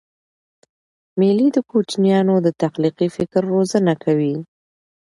مېلې 1.19 1.47
د 1.55 1.57
کوچنيانو 1.69 2.35
د 2.45 2.47
تخلیقي 2.61 3.07
فکر 3.17 3.41
روزنه 3.53 3.93
کوي. 4.03 4.35